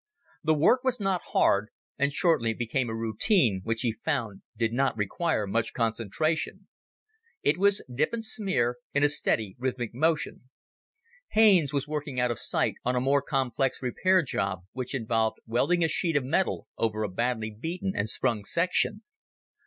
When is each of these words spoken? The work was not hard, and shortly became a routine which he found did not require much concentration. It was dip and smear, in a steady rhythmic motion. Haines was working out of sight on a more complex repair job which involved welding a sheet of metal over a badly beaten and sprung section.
The 0.43 0.55
work 0.55 0.83
was 0.83 0.99
not 0.99 1.21
hard, 1.27 1.69
and 1.99 2.11
shortly 2.11 2.55
became 2.55 2.89
a 2.89 2.95
routine 2.95 3.61
which 3.63 3.81
he 3.81 3.91
found 3.91 4.41
did 4.57 4.73
not 4.73 4.97
require 4.97 5.45
much 5.45 5.73
concentration. 5.73 6.67
It 7.43 7.59
was 7.59 7.85
dip 7.87 8.11
and 8.11 8.25
smear, 8.25 8.77
in 8.95 9.03
a 9.03 9.09
steady 9.09 9.55
rhythmic 9.59 9.93
motion. 9.93 10.49
Haines 11.33 11.71
was 11.71 11.87
working 11.87 12.19
out 12.19 12.31
of 12.31 12.39
sight 12.39 12.77
on 12.83 12.95
a 12.95 12.99
more 12.99 13.21
complex 13.21 13.83
repair 13.83 14.23
job 14.23 14.61
which 14.71 14.95
involved 14.95 15.37
welding 15.45 15.83
a 15.83 15.87
sheet 15.87 16.15
of 16.15 16.23
metal 16.25 16.67
over 16.79 17.03
a 17.03 17.07
badly 17.07 17.51
beaten 17.51 17.93
and 17.95 18.09
sprung 18.09 18.43
section. 18.43 19.03